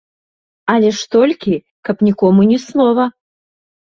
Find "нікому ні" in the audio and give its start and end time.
2.07-2.57